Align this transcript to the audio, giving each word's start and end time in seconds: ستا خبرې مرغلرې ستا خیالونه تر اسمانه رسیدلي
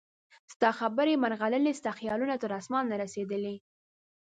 ستا 0.53 0.69
خبرې 0.79 1.13
مرغلرې 1.23 1.73
ستا 1.79 1.91
خیالونه 1.99 2.35
تر 2.41 2.51
اسمانه 2.59 2.93
رسیدلي 3.03 3.55